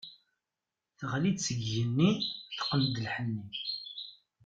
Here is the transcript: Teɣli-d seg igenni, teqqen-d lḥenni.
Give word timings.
Teɣli-d 0.97 1.37
seg 1.41 1.59
igenni, 1.65 2.11
teqqen-d 2.51 2.95
lḥenni. 3.05 3.45